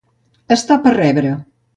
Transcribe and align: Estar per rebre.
Estar 0.55 0.77
per 0.87 0.93
rebre. 0.95 1.35